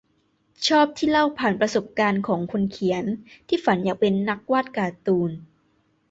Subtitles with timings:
[0.67, 3.05] ชอบที่เล่าผ่านประสบการณ์ของคนเขียน
[3.47, 5.31] ที่ฝันอยากเป็นนักวาดการ์ตูน